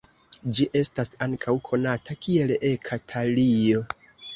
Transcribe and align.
Ĝi 0.59 0.65
estas 0.79 1.11
ankaŭ 1.27 1.55
konata 1.71 2.19
kiel 2.25 2.59
eka-talio. 2.75 3.89